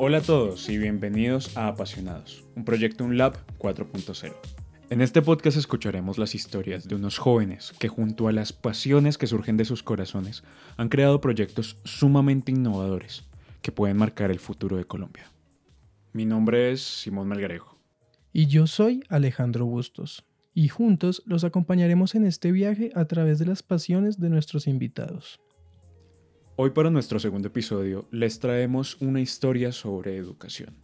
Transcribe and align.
Hola 0.00 0.18
a 0.18 0.22
todos 0.22 0.68
y 0.68 0.78
bienvenidos 0.78 1.56
a 1.56 1.66
Apasionados, 1.66 2.44
un 2.54 2.64
proyecto 2.64 3.02
UNLAB 3.02 3.34
4.0. 3.58 4.32
En 4.90 5.00
este 5.00 5.22
podcast 5.22 5.56
escucharemos 5.56 6.18
las 6.18 6.36
historias 6.36 6.86
de 6.86 6.94
unos 6.94 7.18
jóvenes 7.18 7.72
que 7.80 7.88
junto 7.88 8.28
a 8.28 8.32
las 8.32 8.52
pasiones 8.52 9.18
que 9.18 9.26
surgen 9.26 9.56
de 9.56 9.64
sus 9.64 9.82
corazones 9.82 10.44
han 10.76 10.88
creado 10.88 11.20
proyectos 11.20 11.78
sumamente 11.82 12.52
innovadores 12.52 13.24
que 13.60 13.72
pueden 13.72 13.96
marcar 13.96 14.30
el 14.30 14.38
futuro 14.38 14.76
de 14.76 14.84
Colombia. 14.84 15.32
Mi 16.12 16.24
nombre 16.24 16.70
es 16.70 16.80
Simón 16.80 17.26
Melgarejo. 17.26 17.76
Y 18.32 18.46
yo 18.46 18.68
soy 18.68 19.02
Alejandro 19.08 19.66
Bustos, 19.66 20.24
y 20.54 20.68
juntos 20.68 21.24
los 21.26 21.42
acompañaremos 21.42 22.14
en 22.14 22.24
este 22.24 22.52
viaje 22.52 22.92
a 22.94 23.06
través 23.06 23.40
de 23.40 23.46
las 23.46 23.64
pasiones 23.64 24.20
de 24.20 24.30
nuestros 24.30 24.68
invitados. 24.68 25.40
Hoy 26.60 26.70
para 26.70 26.90
nuestro 26.90 27.20
segundo 27.20 27.46
episodio 27.46 28.08
les 28.10 28.40
traemos 28.40 29.00
una 29.00 29.20
historia 29.20 29.70
sobre 29.70 30.16
educación, 30.16 30.74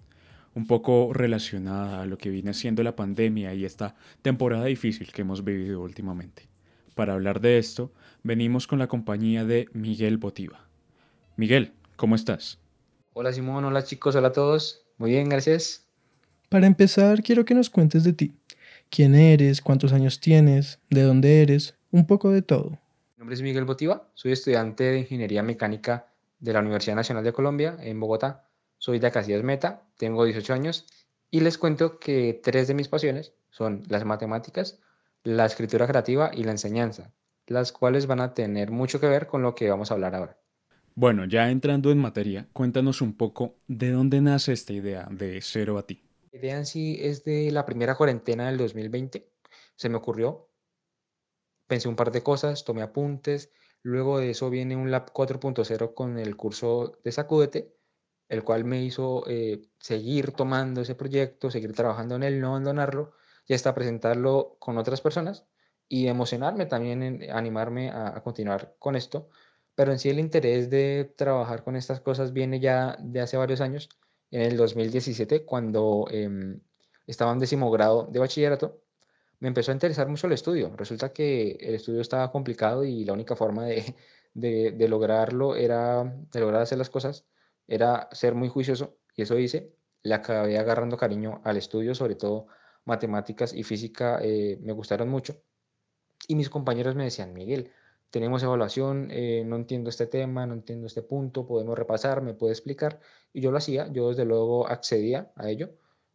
un 0.55 0.69
poco 0.69 1.13
relacionada 1.13 2.01
a 2.01 2.07
lo 2.07 2.17
que 2.17 2.31
viene 2.31 2.55
siendo 2.55 2.85
la 2.85 2.95
pandemia 2.95 3.53
y 3.55 3.65
esta 3.65 3.97
temporada 4.23 4.67
difícil 4.67 5.11
que 5.11 5.23
hemos 5.23 5.43
vivido 5.43 5.81
últimamente. 5.81 6.49
Para 6.95 7.15
hablar 7.15 7.41
de 7.41 7.59
esto, 7.59 7.93
venimos 8.23 8.69
con 8.69 8.79
la 8.79 8.87
compañía 8.87 9.45
de 9.45 9.67
Miguel 9.73 10.17
Botiva. 10.17 10.65
Miguel, 11.37 11.73
¿cómo 11.97 12.15
estás? 12.15 12.61
Hola 13.13 13.33
Simón, 13.33 13.65
hola 13.65 13.83
chicos, 13.83 14.15
hola 14.15 14.29
a 14.29 14.33
todos. 14.33 14.87
Muy 14.97 15.11
bien, 15.11 15.29
gracias. 15.29 15.89
Para 16.51 16.69
empezar, 16.69 17.21
quiero 17.21 17.45
que 17.45 17.55
nos 17.57 17.69
cuentes 17.69 18.05
de 18.05 18.13
ti. 18.13 18.37
¿Quién 18.91 19.17
eres? 19.17 19.61
¿Cuántos 19.61 19.93
años 19.93 20.21
tienes? 20.21 20.79
¿De 20.89 21.03
dónde 21.03 21.43
eres? 21.43 21.75
Un 21.91 22.07
poco 22.07 22.31
de 22.31 22.43
todo. 22.43 22.79
Mi 23.25 23.29
nombre 23.29 23.37
es 23.37 23.43
Miguel 23.43 23.65
Botiva, 23.65 24.07
soy 24.13 24.33
estudiante 24.33 24.85
de 24.85 24.99
Ingeniería 24.99 25.43
Mecánica 25.43 26.13
de 26.41 26.53
la 26.53 26.61
Universidad 26.61 26.95
Nacional 26.95 27.25
de 27.25 27.33
Colombia 27.33 27.75
en 27.81 27.99
Bogotá. 27.99 28.51
Soy 28.77 28.99
de 28.99 29.11
Casillas 29.11 29.43
Meta, 29.43 29.83
tengo 29.97 30.27
18 30.27 30.53
años 30.53 30.85
y 31.31 31.41
les 31.41 31.57
cuento 31.57 31.99
que 31.99 32.39
tres 32.43 32.69
de 32.69 32.75
mis 32.75 32.89
pasiones 32.89 33.33
son 33.49 33.83
las 33.89 34.05
matemáticas, 34.05 34.79
la 35.23 35.47
escritura 35.47 35.87
creativa 35.87 36.33
y 36.35 36.45
la 36.45 36.51
enseñanza, 36.51 37.15
las 37.47 37.73
cuales 37.73 38.07
van 38.07 38.21
a 38.21 38.35
tener 38.35 38.71
mucho 38.71 39.01
que 39.01 39.09
ver 39.09 39.27
con 39.27 39.41
lo 39.41 39.55
que 39.55 39.71
vamos 39.71 39.91
a 39.91 39.95
hablar 39.95 40.15
ahora. 40.15 40.37
Bueno, 40.95 41.25
ya 41.25 41.51
entrando 41.51 41.91
en 41.91 41.97
materia, 41.97 42.47
cuéntanos 42.53 43.01
un 43.01 43.17
poco 43.17 43.55
de 43.67 43.91
dónde 43.91 44.21
nace 44.21 44.53
esta 44.53 44.75
idea 44.75 45.09
de 45.11 45.41
cero 45.41 45.79
a 45.79 45.87
ti. 45.87 46.03
La 46.31 46.41
idea 46.41 46.59
en 46.59 46.67
sí 46.67 46.99
es 47.01 47.25
de 47.25 47.51
la 47.51 47.65
primera 47.65 47.95
cuarentena 47.95 48.49
del 48.49 48.59
2020. 48.59 49.27
Se 49.77 49.89
me 49.89 49.97
ocurrió 49.97 50.51
pensé 51.67 51.89
un 51.89 51.97
par 51.97 52.11
de 52.13 52.23
cosas, 52.23 52.65
tomé 52.65 52.83
apuntes. 52.83 53.53
Luego 53.83 54.19
de 54.19 54.31
eso 54.31 54.51
viene 54.51 54.77
un 54.77 54.91
Lab 54.91 55.13
4.0 55.13 55.95
con 55.95 56.19
el 56.19 56.37
curso 56.37 56.99
de 57.05 57.13
Sacúdete, 57.13 57.75
el 58.29 58.45
cual 58.45 58.65
me 58.65 58.83
hizo 58.83 59.25
eh, 59.29 59.63
seguir 59.79 60.33
tomando 60.33 60.81
ese 60.81 60.95
proyecto, 60.95 61.51
seguir 61.51 61.73
trabajando 61.75 62.17
en 62.17 62.23
él, 62.23 62.41
no 62.41 62.49
abandonarlo, 62.51 63.13
y 63.47 63.55
hasta 63.55 63.75
presentarlo 63.75 64.57
con 64.59 64.79
otras 64.79 65.01
personas 65.01 65.47
y 65.89 66.07
emocionarme 66.07 66.67
también, 66.67 67.31
animarme 67.31 67.91
a, 67.91 68.23
continuar 68.23 68.75
con 68.79 68.97
esto. 68.97 69.29
Pero 69.75 69.93
en 69.93 69.99
sí 69.99 70.09
el 70.09 70.19
interés 70.19 70.71
de 70.71 71.13
trabajar 71.17 71.65
con 71.65 71.77
estas 71.77 72.01
cosas 72.01 72.33
viene 72.33 72.61
ya 72.61 72.97
de 73.01 73.21
hace 73.21 73.37
varios 73.37 73.61
años, 73.61 73.89
en 74.31 74.43
el 74.43 74.57
2017, 74.57 75.45
cuando 75.45 76.07
eh, 76.11 76.59
estaba 77.07 77.33
en 77.33 77.39
décimo 77.39 77.71
grado 77.71 78.09
de 78.11 78.19
bachillerato 78.19 78.84
me 79.45 79.49
empezó 79.49 79.73
a 79.73 79.75
interesar 79.75 80.09
mucho 80.09 80.27
el 80.27 80.33
estudio. 80.33 80.73
Resulta 80.75 81.13
que 81.13 81.59
el 81.61 81.75
estudio 81.75 82.01
estaba 82.01 82.33
complicado 82.33 82.83
y 82.83 83.05
la 83.05 83.13
única 83.13 83.37
forma 83.37 83.67
de, 84.33 84.73
de, 84.73 84.89
lograrlo 84.89 85.55
era, 85.55 86.03
de 86.03 86.41
lograr 86.41 86.63
hacer 86.63 86.79
las 86.79 86.89
cosas, 86.89 87.27
era 87.69 88.09
ser 88.13 88.35
muy 88.35 88.49
juicioso 88.49 88.97
y 89.15 89.21
eso 89.21 89.39
hice. 89.39 89.77
Le 90.03 90.15
acabé 90.15 90.59
agarrando 90.59 90.97
cariño 90.97 91.43
al 91.45 91.59
estudio, 91.59 91.95
sobre 91.95 92.15
todo 92.15 92.47
matemáticas 92.87 93.53
y 93.53 93.65
física 93.65 94.19
eh, 94.23 94.59
me 94.63 94.73
gustaron 94.73 95.11
mucho. 95.11 95.43
Y 96.27 96.37
mis 96.37 96.49
compañeros 96.49 96.95
me 96.95 97.05
decían, 97.05 97.35
Miguel, 97.35 97.71
tenemos 98.09 98.43
evaluación, 98.43 99.09
eh, 99.11 99.45
no 99.45 99.57
entiendo 99.57 99.91
este 99.91 100.07
tema, 100.07 100.47
no 100.47 100.55
entiendo 100.55 100.87
este 100.87 101.03
punto, 101.03 101.47
podemos 101.47 101.79
repasar, 101.79 102.23
me 102.23 102.33
puede 102.33 102.55
explicar. 102.55 102.99
Y 103.35 103.43
yo 103.43 103.51
lo 103.51 103.59
hacía, 103.59 103.93
yo 103.93 104.09
desde 104.09 104.25
luego 104.25 104.67
accedía 104.67 105.33
a 105.37 105.51
ello 105.51 105.75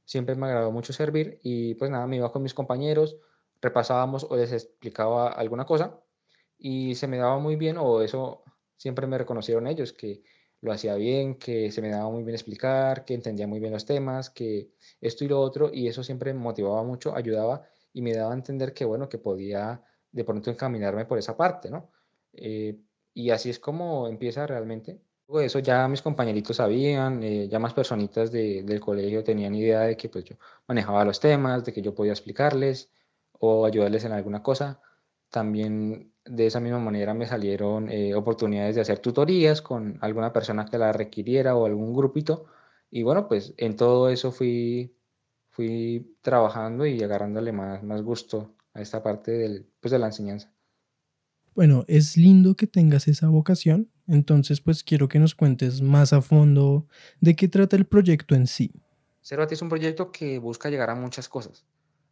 siempre 0.10 0.36
me 0.36 0.48
agradó 0.48 0.72
mucho 0.72 0.92
servir 0.92 1.40
y 1.44 1.76
pues 1.76 1.92
nada, 1.92 2.08
me 2.08 2.16
iba 2.16 2.32
con 2.32 2.42
mis 2.42 2.56
compañeros, 2.56 3.18
repasábamos 3.62 4.26
o 4.28 4.36
les 4.36 4.52
explicaba 4.52 5.28
alguna 5.28 5.66
cosa 5.66 6.02
y 6.58 6.96
se 6.96 7.08
me 7.08 7.18
daba 7.18 7.38
muy 7.38 7.56
bien 7.58 7.78
o 7.78 8.02
eso 8.02 8.44
siempre 8.76 9.06
me 9.06 9.20
reconocieron 9.20 9.68
ellos, 9.68 9.94
que 9.94 10.24
lo 10.62 10.72
hacía 10.72 10.96
bien, 10.96 11.36
que 11.36 11.72
se 11.72 11.80
me 11.84 11.90
daba 11.90 12.10
muy 12.10 12.24
bien 12.24 12.34
explicar, 12.34 13.06
que 13.06 13.14
entendía 13.14 13.46
muy 13.46 13.60
bien 13.60 13.72
los 13.72 13.86
temas, 13.86 14.32
que 14.32 14.72
esto 15.00 15.26
y 15.26 15.28
lo 15.28 15.40
otro 15.40 15.70
y 15.72 15.88
eso 15.88 16.04
siempre 16.04 16.34
me 16.34 16.40
motivaba 16.40 16.84
mucho, 16.84 17.16
ayudaba 17.16 17.62
y 17.94 18.02
me 18.02 18.16
daba 18.16 18.32
a 18.32 18.36
entender 18.36 18.74
que 18.74 18.86
bueno, 18.86 19.10
que 19.10 19.20
podía 19.20 19.84
de 20.12 20.24
pronto 20.24 20.50
encaminarme 20.50 21.06
por 21.06 21.20
esa 21.20 21.38
parte, 21.38 21.70
¿no? 21.70 21.92
Eh, 22.34 22.80
y 23.14 23.30
así 23.30 23.52
es 23.52 23.60
como 23.60 24.08
empieza 24.08 24.48
realmente 24.48 25.04
Luego 25.30 25.42
de 25.42 25.46
eso 25.46 25.60
ya 25.60 25.88
mis 25.88 26.02
compañeritos 26.02 26.58
sabían, 26.58 27.22
eh, 27.22 27.48
ya 27.48 27.60
más 27.60 27.74
personitas 27.76 28.32
del 28.32 28.80
colegio 28.80 29.24
tenían 29.24 29.54
idea 29.54 29.82
de 29.82 29.96
que 29.96 30.10
pues 30.10 30.26
yo 30.26 30.36
manejaba 30.68 31.06
los 31.06 31.20
temas, 31.20 31.64
de 31.64 31.72
que 31.72 31.84
yo 31.84 31.94
podía 31.94 32.14
explicarles 32.14 32.92
o 33.34 33.64
ayudarles 33.68 34.06
en 34.06 34.12
alguna 34.12 34.42
cosa. 34.42 34.82
También 35.30 36.14
de 36.26 36.48
esa 36.48 36.60
misma 36.60 36.80
manera 36.80 37.14
me 37.14 37.28
salieron 37.28 37.92
eh, 37.92 38.16
oportunidades 38.16 38.74
de 38.76 38.82
hacer 38.82 38.98
tutorías 39.00 39.62
con 39.62 40.00
alguna 40.02 40.34
persona 40.34 40.66
que 40.66 40.80
la 40.80 40.92
requiriera 40.94 41.56
o 41.56 41.68
algún 41.68 41.94
grupito. 41.94 42.48
Y 42.90 43.04
bueno, 43.04 43.28
pues 43.28 43.54
en 43.58 43.76
todo 43.76 44.10
eso 44.10 44.32
fui, 44.32 44.98
fui 45.50 46.18
trabajando 46.22 46.88
y 46.88 47.04
agarrándole 47.04 47.52
más, 47.52 47.84
más 47.84 48.02
gusto 48.02 48.56
a 48.74 48.82
esta 48.82 49.04
parte 49.04 49.30
del, 49.32 49.72
pues 49.80 49.92
de 49.92 50.00
la 50.00 50.08
enseñanza. 50.08 50.52
Bueno, 51.56 51.84
es 51.88 52.18
lindo 52.18 52.56
que 52.56 52.68
tengas 52.68 53.08
esa 53.08 53.28
vocación, 53.28 53.90
entonces 54.08 54.62
pues 54.62 54.84
quiero 54.84 55.08
que 55.08 55.20
nos 55.20 55.36
cuentes 55.36 55.82
más 55.82 56.14
a 56.14 56.22
fondo 56.22 56.88
de 57.20 57.36
qué 57.36 57.48
trata 57.48 57.76
el 57.76 57.86
proyecto 57.86 58.36
en 58.36 58.48
sí. 58.48 58.72
Cervati 59.22 59.54
es 59.54 59.62
un 59.62 59.70
proyecto 59.70 60.12
que 60.12 60.40
busca 60.40 60.70
llegar 60.70 60.90
a 60.90 60.96
muchas 60.96 61.28
cosas. 61.28 61.66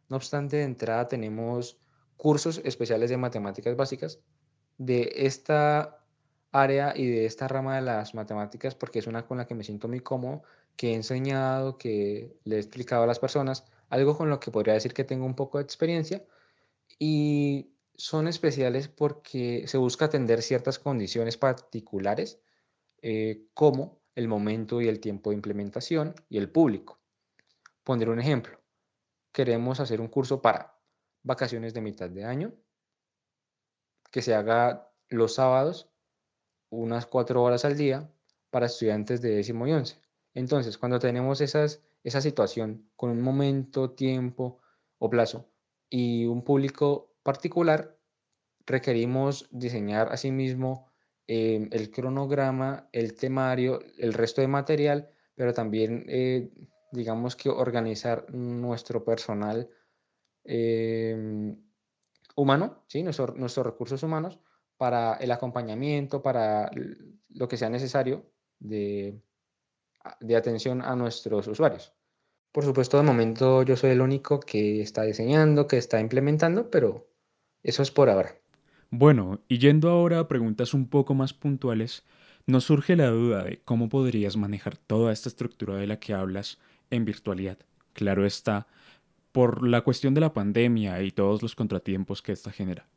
No 0.08 0.16
obstante, 0.16 0.58
de 0.58 0.64
entrada 0.64 1.08
tenemos 1.08 1.78
cursos 2.16 2.60
especiales 2.64 3.10
de 3.10 3.16
matemáticas 3.16 3.76
básicas 3.76 4.20
de 4.76 5.12
esta 5.14 6.04
área 6.52 6.92
y 6.96 7.06
de 7.06 7.26
esta 7.26 7.48
rama 7.48 7.76
de 7.76 7.82
las 7.82 8.14
matemáticas 8.14 8.74
porque 8.74 8.98
es 8.98 9.06
una 9.06 9.26
con 9.26 9.38
la 9.38 9.46
que 9.46 9.54
me 9.54 9.64
siento 9.64 9.88
muy 9.88 10.00
cómodo, 10.00 10.42
que 10.76 10.92
he 10.92 10.94
enseñado, 10.94 11.78
que 11.78 12.36
le 12.44 12.56
he 12.56 12.58
explicado 12.58 13.02
a 13.02 13.06
las 13.06 13.18
personas, 13.18 13.64
algo 13.88 14.16
con 14.16 14.30
lo 14.30 14.40
que 14.40 14.50
podría 14.50 14.74
decir 14.74 14.94
que 14.94 15.04
tengo 15.04 15.26
un 15.26 15.34
poco 15.34 15.58
de 15.58 15.64
experiencia 15.64 16.24
y 16.98 17.72
son 17.98 18.28
especiales 18.28 18.88
porque 18.88 19.64
se 19.66 19.76
busca 19.76 20.04
atender 20.04 20.40
ciertas 20.42 20.78
condiciones 20.78 21.36
particulares, 21.36 22.40
eh, 23.02 23.48
como 23.54 24.00
el 24.14 24.28
momento 24.28 24.80
y 24.80 24.88
el 24.88 25.00
tiempo 25.00 25.30
de 25.30 25.36
implementación 25.36 26.14
y 26.28 26.38
el 26.38 26.50
público. 26.50 27.00
Pondré 27.82 28.08
un 28.10 28.20
ejemplo. 28.20 28.60
Queremos 29.32 29.80
hacer 29.80 30.00
un 30.00 30.08
curso 30.08 30.40
para 30.40 30.78
vacaciones 31.24 31.74
de 31.74 31.80
mitad 31.80 32.08
de 32.08 32.24
año, 32.24 32.54
que 34.12 34.22
se 34.22 34.34
haga 34.34 34.92
los 35.08 35.34
sábados, 35.34 35.90
unas 36.70 37.06
cuatro 37.06 37.42
horas 37.42 37.64
al 37.64 37.76
día, 37.76 38.12
para 38.50 38.66
estudiantes 38.66 39.20
de 39.20 39.30
décimo 39.30 39.66
y 39.66 39.72
once. 39.72 40.00
Entonces, 40.34 40.78
cuando 40.78 41.00
tenemos 41.00 41.40
esas, 41.40 41.82
esa 42.04 42.20
situación 42.20 42.88
con 42.94 43.10
un 43.10 43.20
momento, 43.20 43.90
tiempo 43.90 44.60
o 44.98 45.10
plazo 45.10 45.50
y 45.90 46.26
un 46.26 46.44
público 46.44 47.07
particular, 47.28 47.80
requerimos 48.64 49.48
diseñar 49.50 50.08
asimismo 50.10 50.90
eh, 51.26 51.68
el 51.72 51.90
cronograma, 51.90 52.88
el 52.90 53.14
temario, 53.22 53.80
el 53.98 54.14
resto 54.14 54.40
de 54.40 54.48
material, 54.48 55.10
pero 55.34 55.52
también 55.52 56.06
eh, 56.08 56.50
digamos 56.90 57.36
que 57.36 57.50
organizar 57.50 58.32
nuestro 58.32 59.04
personal 59.04 59.68
em, 60.44 61.54
humano, 62.34 62.82
¿sí? 62.88 63.02
nuestros 63.02 63.66
recursos 63.66 64.02
humanos 64.02 64.40
para 64.78 65.16
el 65.16 65.30
acompañamiento, 65.30 66.22
para 66.22 66.70
lo 67.28 67.46
que 67.46 67.58
sea 67.58 67.68
necesario 67.68 68.32
de, 68.58 69.20
de 70.20 70.34
atención 70.34 70.80
a 70.80 70.96
nuestros 70.96 71.46
usuarios. 71.46 71.92
Por 72.52 72.64
supuesto, 72.64 72.96
de 72.96 73.02
momento 73.02 73.62
yo 73.64 73.76
soy 73.76 73.90
el 73.90 74.00
único 74.00 74.40
que 74.40 74.80
está 74.80 75.02
diseñando, 75.02 75.66
que 75.66 75.76
está 75.76 76.00
implementando, 76.00 76.70
pero 76.70 77.08
eso 77.62 77.82
es 77.82 77.90
por 77.90 78.08
ahora. 78.08 78.34
Bueno, 78.90 79.40
y 79.48 79.58
yendo 79.58 79.90
ahora 79.90 80.18
a 80.20 80.28
preguntas 80.28 80.72
un 80.74 80.88
poco 80.88 81.14
más 81.14 81.34
puntuales, 81.34 82.04
nos 82.46 82.64
surge 82.64 82.96
la 82.96 83.08
duda 83.08 83.44
de 83.44 83.60
cómo 83.64 83.88
podrías 83.88 84.36
manejar 84.36 84.76
toda 84.76 85.12
esta 85.12 85.28
estructura 85.28 85.76
de 85.76 85.86
la 85.86 86.00
que 86.00 86.14
hablas 86.14 86.58
en 86.90 87.04
virtualidad. 87.04 87.58
Claro 87.92 88.24
está, 88.24 88.66
por 89.32 89.66
la 89.66 89.82
cuestión 89.82 90.14
de 90.14 90.22
la 90.22 90.32
pandemia 90.32 91.02
y 91.02 91.10
todos 91.10 91.42
los 91.42 91.54
contratiempos 91.54 92.22
que 92.22 92.32
esta 92.32 92.50
genera. 92.50 92.88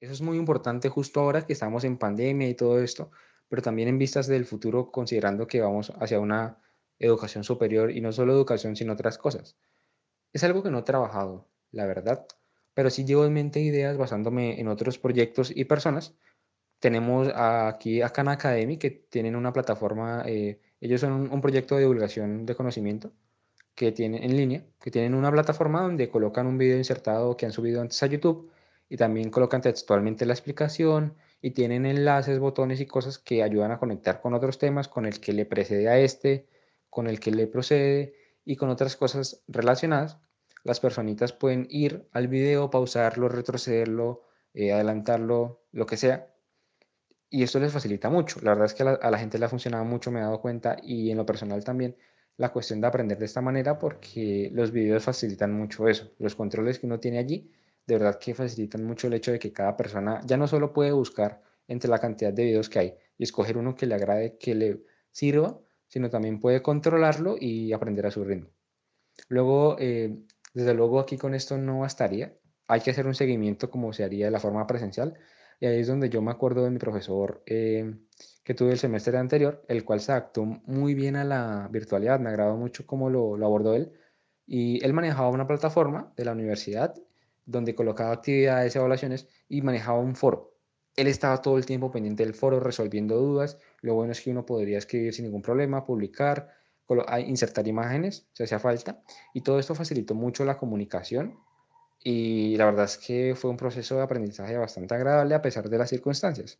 Eso 0.00 0.12
es 0.12 0.22
muy 0.22 0.38
importante 0.38 0.88
justo 0.88 1.20
ahora 1.20 1.46
que 1.46 1.52
estamos 1.52 1.84
en 1.84 1.98
pandemia 1.98 2.48
y 2.48 2.54
todo 2.54 2.80
esto, 2.80 3.10
pero 3.48 3.62
también 3.62 3.88
en 3.88 3.98
vistas 3.98 4.26
del 4.26 4.46
futuro, 4.46 4.90
considerando 4.90 5.46
que 5.46 5.60
vamos 5.60 5.92
hacia 6.00 6.20
una 6.20 6.58
educación 6.98 7.44
superior 7.44 7.90
y 7.90 8.00
no 8.00 8.12
solo 8.12 8.32
educación, 8.32 8.76
sino 8.76 8.94
otras 8.94 9.18
cosas. 9.18 9.56
Es 10.32 10.44
algo 10.44 10.62
que 10.62 10.70
no 10.70 10.78
he 10.78 10.82
trabajado, 10.82 11.48
la 11.70 11.86
verdad, 11.86 12.26
pero 12.76 12.90
sí 12.90 13.06
llevo 13.06 13.24
en 13.24 13.32
mente 13.32 13.60
ideas 13.60 13.96
basándome 13.96 14.60
en 14.60 14.68
otros 14.68 14.98
proyectos 14.98 15.50
y 15.50 15.64
personas. 15.64 16.14
Tenemos 16.78 17.28
aquí 17.34 18.02
a 18.02 18.10
Khan 18.10 18.28
Academy, 18.28 18.76
que 18.76 18.90
tienen 18.90 19.34
una 19.34 19.50
plataforma, 19.54 20.24
eh, 20.26 20.60
ellos 20.82 21.00
son 21.00 21.32
un, 21.32 21.40
proyecto 21.40 21.76
de 21.76 21.82
divulgación 21.82 22.44
de 22.44 22.54
conocimiento 22.54 23.12
que 23.74 23.92
tienen 23.92 24.22
en 24.22 24.36
línea, 24.36 24.66
que 24.78 24.90
tienen 24.90 25.14
una 25.14 25.32
plataforma 25.32 25.80
donde 25.80 26.10
colocan 26.10 26.46
un 26.46 26.58
video 26.58 26.76
insertado 26.76 27.34
que 27.38 27.46
han 27.46 27.52
subido 27.52 27.80
antes 27.80 28.02
a 28.02 28.08
YouTube 28.08 28.50
y 28.90 28.98
también 28.98 29.30
colocan 29.30 29.62
textualmente 29.62 30.26
la 30.26 30.34
explicación 30.34 31.14
y 31.40 31.52
tienen 31.52 31.86
enlaces, 31.86 32.38
botones 32.38 32.80
y 32.82 32.86
cosas 32.86 33.18
que 33.18 33.42
ayudan 33.42 33.70
a 33.70 33.78
conectar 33.78 34.20
con 34.20 34.34
otros 34.34 34.58
temas, 34.58 34.86
con 34.88 35.06
el 35.06 35.18
que 35.18 35.32
le 35.32 35.46
precede 35.46 35.88
a 35.88 35.98
este, 35.98 36.46
con 36.90 37.06
el 37.06 37.20
que 37.20 37.30
le 37.30 37.46
procede 37.46 38.14
y 38.44 38.56
con 38.56 38.68
otras 38.68 38.96
cosas 38.96 39.42
relacionadas 39.48 40.18
las 40.66 40.80
personitas 40.80 41.32
pueden 41.32 41.66
ir 41.70 42.08
al 42.12 42.26
video, 42.26 42.70
pausarlo, 42.70 43.28
retrocederlo, 43.28 44.22
eh, 44.52 44.72
adelantarlo, 44.72 45.62
lo 45.70 45.86
que 45.86 45.96
sea. 45.96 46.34
Y 47.30 47.44
esto 47.44 47.60
les 47.60 47.72
facilita 47.72 48.10
mucho. 48.10 48.40
La 48.42 48.50
verdad 48.50 48.66
es 48.66 48.74
que 48.74 48.82
a 48.82 49.10
la, 49.10 49.18
gente 49.18 49.38
le 49.38 49.44
ha 49.44 49.48
funcionado 49.48 49.84
mucho, 49.84 50.10
me 50.10 50.18
he 50.18 50.22
dado 50.22 50.40
cuenta, 50.40 50.76
y 50.82 51.10
en 51.10 51.18
lo 51.18 51.24
personal 51.24 51.62
también, 51.62 51.96
la 52.36 52.52
cuestión 52.52 52.80
de 52.80 52.88
aprender 52.88 53.16
de 53.18 53.26
esta 53.26 53.40
manera 53.40 53.78
porque 53.78 54.50
los 54.52 54.72
videos 54.72 55.04
facilitan 55.04 55.52
mucho 55.52 55.88
eso. 55.88 56.12
Los 56.18 56.34
controles 56.34 56.80
que 56.80 56.86
uno 56.86 56.98
tiene 56.98 57.18
allí, 57.18 57.50
de 57.86 57.94
verdad 57.98 58.18
que 58.18 58.34
facilitan 58.34 58.84
mucho 58.84 59.06
el 59.06 59.14
hecho 59.14 59.32
de 59.32 59.38
que 59.38 59.52
cada 59.52 59.76
persona 59.76 60.20
ya 60.24 60.36
no 60.36 60.48
solo 60.48 60.72
puede 60.72 60.92
buscar 60.92 61.42
entre 61.68 61.90
la 61.90 62.00
cantidad 62.00 62.32
de 62.32 62.44
videos 62.44 62.68
que 62.68 62.78
hay 62.80 62.94
y 63.18 63.22
escoger 63.24 63.56
uno 63.56 63.76
que 63.76 63.86
le 63.86 63.94
agrade, 63.94 64.36
que 64.38 64.54
le 64.54 64.82
sirva, 65.12 65.60
sino 65.86 66.10
también 66.10 66.40
puede 66.40 66.60
controlarlo 66.62 67.36
y 67.38 67.72
aprender 67.72 68.06
a 68.06 68.10
su 68.10 68.24
ritmo. 68.24 68.48
Luego, 69.28 69.76
eh, 69.78 70.16
desde 70.56 70.72
luego 70.72 71.00
aquí 71.00 71.18
con 71.18 71.34
esto 71.34 71.58
no 71.58 71.80
bastaría. 71.80 72.34
Hay 72.66 72.80
que 72.80 72.90
hacer 72.90 73.06
un 73.06 73.14
seguimiento 73.14 73.70
como 73.70 73.92
se 73.92 74.04
haría 74.04 74.24
de 74.24 74.30
la 74.30 74.40
forma 74.40 74.66
presencial. 74.66 75.12
Y 75.60 75.66
ahí 75.66 75.80
es 75.80 75.86
donde 75.86 76.08
yo 76.08 76.22
me 76.22 76.30
acuerdo 76.30 76.64
de 76.64 76.70
mi 76.70 76.78
profesor 76.78 77.42
eh, 77.44 77.94
que 78.42 78.54
tuve 78.54 78.72
el 78.72 78.78
semestre 78.78 79.18
anterior, 79.18 79.62
el 79.68 79.84
cual 79.84 80.00
se 80.00 80.12
adaptó 80.12 80.46
muy 80.46 80.94
bien 80.94 81.16
a 81.16 81.24
la 81.24 81.68
virtualidad. 81.70 82.20
Me 82.20 82.30
agradó 82.30 82.56
mucho 82.56 82.86
cómo 82.86 83.10
lo, 83.10 83.36
lo 83.36 83.44
abordó 83.44 83.74
él. 83.74 83.92
Y 84.46 84.82
él 84.82 84.94
manejaba 84.94 85.28
una 85.28 85.46
plataforma 85.46 86.14
de 86.16 86.24
la 86.24 86.32
universidad 86.32 86.94
donde 87.44 87.74
colocaba 87.74 88.12
actividades, 88.12 88.74
evaluaciones 88.76 89.28
y 89.50 89.60
manejaba 89.60 89.98
un 89.98 90.16
foro. 90.16 90.54
Él 90.96 91.06
estaba 91.06 91.42
todo 91.42 91.58
el 91.58 91.66
tiempo 91.66 91.90
pendiente 91.90 92.24
del 92.24 92.32
foro, 92.32 92.60
resolviendo 92.60 93.18
dudas. 93.18 93.58
Lo 93.82 93.94
bueno 93.94 94.12
es 94.12 94.22
que 94.22 94.30
uno 94.30 94.46
podría 94.46 94.78
escribir 94.78 95.12
sin 95.12 95.26
ningún 95.26 95.42
problema, 95.42 95.84
publicar, 95.84 96.48
insertar 97.26 97.66
imágenes 97.66 98.26
si 98.32 98.42
hacía 98.42 98.58
falta 98.58 99.02
y 99.34 99.40
todo 99.40 99.58
esto 99.58 99.74
facilitó 99.74 100.14
mucho 100.14 100.44
la 100.44 100.56
comunicación 100.56 101.38
y 102.02 102.56
la 102.56 102.66
verdad 102.66 102.84
es 102.84 102.98
que 102.98 103.34
fue 103.36 103.50
un 103.50 103.56
proceso 103.56 103.96
de 103.96 104.02
aprendizaje 104.02 104.56
bastante 104.56 104.94
agradable 104.94 105.34
a 105.34 105.42
pesar 105.42 105.68
de 105.68 105.78
las 105.78 105.90
circunstancias. 105.90 106.58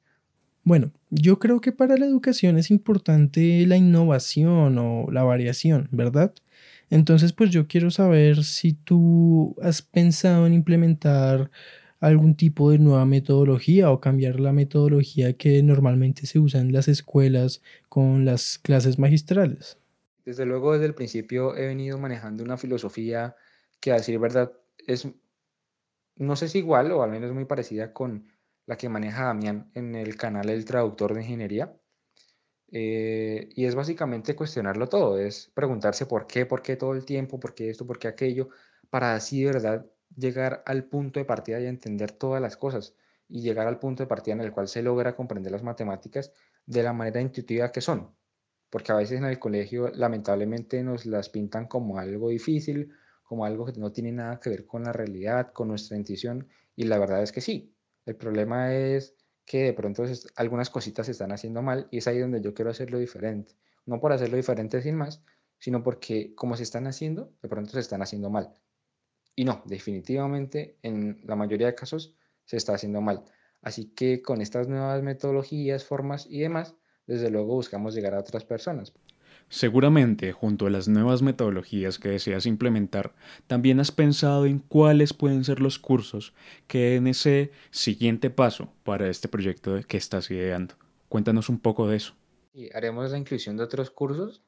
Bueno, 0.65 0.91
yo 1.11 1.39
creo 1.39 1.61
que 1.61 1.71
para 1.71 1.97
la 1.97 2.07
educación 2.07 2.59
es 2.59 2.73
importante 2.73 3.65
la 3.67 3.77
innovación 3.77 4.79
o 4.79 5.07
la 5.13 5.23
variación, 5.23 5.89
¿verdad? 5.93 6.35
Entonces, 6.91 7.33
pues 7.33 7.51
yo 7.51 7.69
quiero 7.69 7.93
saber 7.93 8.43
si 8.43 8.73
tú 8.73 9.55
has 9.63 9.83
pensado 9.83 10.47
en 10.47 10.55
implementar 10.55 11.51
algún 12.01 12.35
tipo 12.35 12.71
de 12.71 12.79
nueva 12.79 13.07
metodología 13.07 13.91
o 13.91 14.01
cambiar 14.01 14.41
la 14.41 14.53
metodología 14.53 15.35
que 15.35 15.63
normalmente 15.63 16.27
se 16.27 16.41
usa 16.41 16.61
en 16.61 16.73
las 16.73 16.89
escuelas 16.89 17.63
con 17.89 18.25
las 18.25 18.59
clases 18.59 18.99
magistrales. 18.99 19.79
Desde 20.27 20.45
luego, 20.45 20.73
desde 20.73 20.87
el 20.87 20.95
principio 20.95 21.57
he 21.57 21.69
venido 21.69 21.99
manejando 21.99 22.43
una 22.43 22.57
filosofía 22.57 23.37
que, 23.81 23.93
a 23.93 23.95
decir 23.95 24.19
verdad, 24.19 24.53
es, 24.87 25.09
no 26.17 26.35
sé 26.35 26.49
si 26.49 26.59
igual 26.59 26.91
o 26.91 27.03
al 27.05 27.13
menos 27.13 27.33
muy 27.33 27.45
parecida 27.45 27.93
con 27.93 28.29
la 28.67 28.77
que 28.77 28.89
maneja 28.89 29.27
Damián 29.27 29.71
en 29.75 29.95
el 29.95 30.17
canal 30.17 30.51
El 30.51 30.65
Traductor 30.65 31.15
de 31.15 31.23
Ingeniería. 31.23 31.77
Eh, 32.73 33.51
y 33.55 33.67
es 33.67 33.77
básicamente 33.77 34.35
cuestionarlo 34.35 34.89
todo, 34.89 35.17
es 35.19 35.53
preguntarse 35.55 36.07
por 36.07 36.27
qué, 36.27 36.45
por 36.45 36.61
qué 36.61 36.75
todo 36.77 36.95
el 36.95 37.05
tiempo, 37.05 37.39
por 37.39 37.55
qué 37.55 37.71
esto, 37.71 37.87
por 37.87 38.01
qué 38.01 38.09
aquello, 38.09 38.49
para 38.91 39.15
así 39.15 39.45
de 39.45 39.53
verdad 39.53 39.87
llegar 40.17 40.65
al 40.67 40.85
punto 40.87 41.21
de 41.21 41.25
partida 41.25 41.61
y 41.61 41.67
entender 41.67 42.11
todas 42.11 42.43
las 42.43 42.57
cosas 42.57 42.97
y 43.29 43.43
llegar 43.43 43.69
al 43.69 43.79
punto 43.79 44.03
de 44.03 44.09
partida 44.09 44.35
en 44.35 44.41
el 44.41 44.51
cual 44.51 44.67
se 44.67 44.83
logra 44.83 45.15
comprender 45.15 45.53
las 45.53 45.63
matemáticas 45.63 46.33
de 46.67 46.83
la 46.83 46.93
manera 46.93 47.21
intuitiva 47.21 47.71
que 47.71 47.81
son 47.81 48.16
porque 48.71 48.93
a 48.93 48.97
veces 48.97 49.19
en 49.19 49.25
el 49.25 49.39
colegio 49.39 49.89
lamentablemente 49.95 50.83
nos 50.83 51.07
las 51.07 51.29
pintan 51.29 51.67
como 51.67 51.99
algo 51.99 52.29
difícil, 52.29 52.93
como 53.23 53.45
algo 53.45 53.67
que 53.67 53.79
no 53.79 53.93
tiene 53.93 54.13
nada 54.13 54.41
que 54.41 54.51
ver 54.51 54.67
con 54.67 54.85
la 54.85 54.93
realidad, 54.93 55.53
con 55.53 55.69
nuestra 55.69 55.97
intuición, 55.97 56.49
y 56.75 56.85
la 56.85 56.99
verdad 56.99 57.23
es 57.23 57.33
que 57.33 57.41
sí. 57.41 57.75
El 58.05 58.17
problema 58.17 58.75
es 58.75 59.17
que 59.45 59.65
de 59.65 59.73
pronto 59.73 60.05
algunas 60.37 60.71
cositas 60.71 61.07
se 61.07 61.13
están 61.13 61.33
haciendo 61.33 61.63
mal 61.63 61.89
y 61.91 61.99
es 61.99 62.07
ahí 62.09 62.19
donde 62.19 62.41
yo 62.41 62.55
quiero 62.55 62.71
hacerlo 62.71 62.99
diferente. 62.99 63.55
No 63.85 64.01
por 64.01 64.13
hacerlo 64.13 64.37
diferente 64.37 64.83
sin 64.83 64.97
más, 64.97 65.23
sino 65.59 65.83
porque 65.83 66.35
como 66.35 66.57
se 66.57 66.63
están 66.63 66.87
haciendo, 66.87 67.33
de 67.43 67.49
pronto 67.49 67.73
se 67.73 67.81
están 67.81 68.03
haciendo 68.03 68.31
mal. 68.31 68.55
Y 69.35 69.45
no, 69.45 69.63
definitivamente 69.67 70.79
en 70.83 71.21
la 71.25 71.37
mayoría 71.37 71.69
de 71.69 71.75
casos 71.75 72.15
se 72.45 72.57
está 72.57 72.75
haciendo 72.75 73.01
mal. 73.01 73.25
Así 73.63 73.93
que 73.95 74.23
con 74.23 74.41
estas 74.41 74.69
nuevas 74.69 75.03
metodologías, 75.03 75.85
formas 75.85 76.27
y 76.31 76.41
demás, 76.41 76.77
desde 77.07 77.31
luego 77.31 77.55
buscamos 77.55 77.95
llegar 77.95 78.15
a 78.15 78.21
otras 78.21 78.45
personas. 78.45 78.93
Seguramente, 79.49 80.33
junto 80.33 80.67
a 80.67 80.71
las 80.71 80.89
nuevas 80.89 81.23
metodologías 81.23 82.01
que 82.01 82.09
deseas 82.09 82.47
implementar, 82.47 83.15
también 83.47 83.79
has 83.79 83.93
pensado 83.93 84.45
en 84.45 84.59
cuáles 84.59 85.15
pueden 85.15 85.45
ser 85.45 85.61
los 85.61 85.79
cursos 85.79 86.35
que 86.67 86.97
en 86.97 87.07
ese 87.07 87.53
siguiente 87.71 88.29
paso 88.29 88.73
para 88.83 89.09
este 89.09 89.29
proyecto 89.29 89.79
que 89.87 89.97
estás 89.97 90.31
ideando. 90.33 90.75
Cuéntanos 91.09 91.49
un 91.49 91.61
poco 91.61 91.87
de 91.87 91.97
eso. 91.97 92.15
Y 92.53 92.75
haremos 92.75 93.13
la 93.13 93.19
inclusión 93.19 93.57
de 93.57 93.63
otros 93.63 93.91
cursos. 93.91 94.43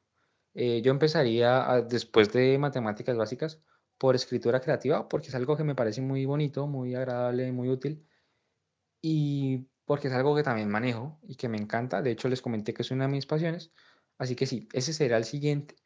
Eh, 0.53 0.81
yo 0.81 0.91
empezaría 0.91 1.85
después 1.89 2.33
de 2.33 2.57
matemáticas 2.57 3.15
básicas 3.15 3.61
por 3.97 4.15
escritura 4.15 4.59
creativa, 4.59 5.07
porque 5.07 5.27
es 5.27 5.35
algo 5.35 5.55
que 5.55 5.63
me 5.63 5.75
parece 5.75 6.01
muy 6.01 6.25
bonito, 6.25 6.67
muy 6.67 6.95
agradable, 6.95 7.51
muy 7.53 7.69
útil. 7.69 8.05
Y 9.01 9.67
porque 9.89 10.07
es 10.07 10.13
algo 10.13 10.35
que 10.35 10.43
también 10.43 10.69
manejo 10.69 11.17
y 11.27 11.33
que 11.33 11.49
me 11.49 11.57
encanta. 11.57 12.03
De 12.03 12.11
hecho, 12.11 12.29
les 12.29 12.43
comenté 12.43 12.75
que 12.75 12.83
es 12.83 12.91
una 12.91 13.05
de 13.05 13.11
mis 13.11 13.25
pasiones. 13.25 13.71
Así 14.19 14.35
que 14.35 14.45
sí, 14.45 14.69
ese 14.71 14.93
será 14.93 15.17
el 15.17 15.23
siguiente. 15.23 15.77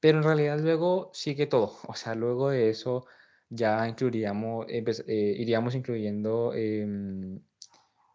Pero 0.00 0.18
en 0.18 0.24
realidad 0.24 0.58
luego 0.58 1.12
sigue 1.14 1.46
todo. 1.46 1.76
O 1.86 1.94
sea, 1.94 2.16
luego 2.16 2.50
de 2.50 2.70
eso 2.70 3.06
ya 3.50 3.86
incluiríamos, 3.86 4.66
eh, 4.68 5.36
iríamos 5.38 5.76
incluyendo 5.76 6.52
em, 6.54 7.38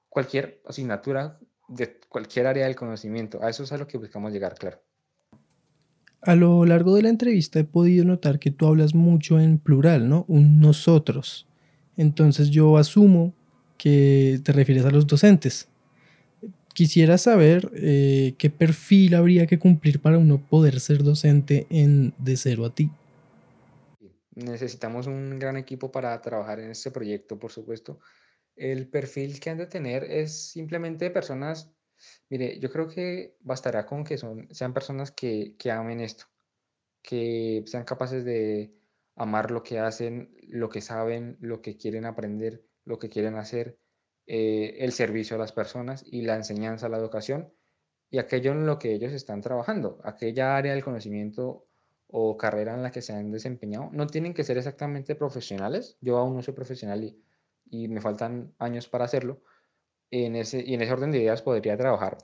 cualquier 0.10 0.62
asignatura 0.66 1.40
de 1.70 1.98
cualquier 2.10 2.48
área 2.48 2.66
del 2.66 2.76
conocimiento. 2.76 3.42
A 3.42 3.50
eso 3.50 3.64
es 3.64 3.72
a 3.72 3.78
lo 3.78 3.88
que 3.88 3.98
buscamos 3.98 4.34
llegar, 4.34 4.54
claro. 4.56 4.82
A 6.24 6.36
lo 6.36 6.66
largo 6.66 6.94
de 6.94 7.04
la 7.04 7.10
entrevista 7.10 7.58
he 7.58 7.64
podido 7.64 8.04
notar 8.04 8.38
que 8.40 8.52
tú 8.52 8.68
hablas 8.68 8.94
mucho 8.94 9.40
en 9.40 9.60
plural, 9.60 10.10
¿no? 10.10 10.26
Un 10.28 10.60
nosotros. 10.60 11.48
Entonces 11.96 12.50
yo 12.50 12.76
asumo 12.76 13.37
que 13.78 14.40
te 14.44 14.52
refieres 14.52 14.86
a 14.86 14.92
los 14.92 15.08
docentes. 15.08 15.68
Quisiera 16.74 17.18
saber 17.18 17.72
eh, 17.74 18.36
qué 18.38 18.50
perfil 18.50 19.16
habría 19.16 19.48
que 19.48 19.58
cumplir 19.58 20.00
para 20.00 20.18
uno 20.18 20.40
poder 20.40 20.80
ser 20.80 21.04
docente 21.04 21.66
en 21.70 22.14
De 22.20 22.38
Cero 22.38 22.66
a 22.66 22.76
Ti. 22.76 22.92
Necesitamos 24.36 25.08
un 25.08 25.40
gran 25.40 25.58
equipo 25.58 25.92
para 25.92 26.22
trabajar 26.22 26.60
en 26.60 26.70
este 26.70 26.92
proyecto, 26.92 27.40
por 27.40 27.52
supuesto. 27.52 28.00
El 28.56 28.88
perfil 28.88 29.40
que 29.40 29.50
han 29.50 29.58
de 29.58 29.66
tener 29.66 30.04
es 30.04 30.52
simplemente 30.52 31.10
personas, 31.10 31.72
mire, 32.30 32.60
yo 32.60 32.70
creo 32.70 32.88
que 32.88 33.38
bastará 33.40 33.88
con 33.88 34.04
que 34.04 34.20
son, 34.20 34.48
sean 34.52 34.74
personas 34.74 35.12
que, 35.12 35.56
que 35.58 35.72
amen 35.72 36.00
esto, 36.00 36.26
que 37.02 37.64
sean 37.66 37.86
capaces 37.86 38.24
de 38.24 38.72
amar 39.16 39.50
lo 39.50 39.64
que 39.64 39.80
hacen, 39.80 40.32
lo 40.44 40.70
que 40.70 40.82
saben, 40.82 41.38
lo 41.40 41.64
que 41.64 41.76
quieren 41.76 42.06
aprender 42.06 42.67
lo 42.88 43.00
que 43.00 43.10
quieren 43.10 43.36
hacer, 43.36 43.78
eh, 44.26 44.78
el 44.80 44.92
servicio 44.92 45.36
a 45.36 45.40
las 45.40 45.52
personas 45.52 46.04
y 46.06 46.22
la 46.22 46.36
enseñanza, 46.36 46.90
la 46.90 46.98
educación 46.98 47.54
y 48.10 48.20
aquello 48.20 48.52
en 48.52 48.66
lo 48.66 48.80
que 48.80 48.94
ellos 48.94 49.14
están 49.14 49.42
trabajando, 49.42 50.00
aquella 50.04 50.58
área 50.58 50.74
del 50.74 50.84
conocimiento 50.84 51.68
o 52.08 52.38
carrera 52.38 52.74
en 52.74 52.84
la 52.84 52.92
que 52.92 53.02
se 53.02 53.14
han 53.14 53.32
desempeñado. 53.32 53.90
No 53.92 54.08
tienen 54.08 54.34
que 54.34 54.44
ser 54.44 54.58
exactamente 54.58 55.16
profesionales, 55.16 55.98
yo 56.02 56.18
aún 56.18 56.36
no 56.36 56.42
soy 56.42 56.54
profesional 56.54 57.04
y, 57.04 57.22
y 57.70 57.88
me 57.90 58.02
faltan 58.02 58.54
años 58.60 58.88
para 58.88 59.06
hacerlo. 59.06 59.42
En 60.10 60.38
ese, 60.38 60.64
y 60.66 60.74
en 60.74 60.82
ese 60.82 60.94
orden 60.94 61.12
de 61.12 61.20
ideas 61.20 61.42
podría 61.42 61.76
trabajar 61.76 62.18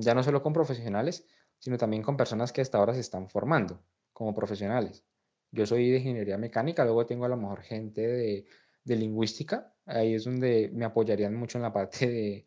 ya 0.00 0.14
no 0.14 0.22
solo 0.22 0.42
con 0.42 0.52
profesionales, 0.52 1.26
sino 1.58 1.78
también 1.78 2.02
con 2.02 2.16
personas 2.16 2.52
que 2.52 2.60
hasta 2.60 2.78
ahora 2.78 2.94
se 2.94 3.00
están 3.00 3.28
formando 3.28 3.82
como 4.12 4.34
profesionales. 4.34 5.04
Yo 5.50 5.66
soy 5.66 5.90
de 5.90 5.98
ingeniería 5.98 6.38
mecánica, 6.38 6.84
luego 6.84 7.06
tengo 7.06 7.24
a 7.24 7.28
lo 7.28 7.36
mejor 7.36 7.62
gente 7.62 8.06
de 8.06 8.46
de 8.86 8.96
lingüística, 8.96 9.74
ahí 9.84 10.14
es 10.14 10.24
donde 10.24 10.70
me 10.72 10.86
apoyarían 10.86 11.34
mucho 11.34 11.58
en 11.58 11.62
la 11.62 11.72
parte 11.72 12.06
de, 12.06 12.46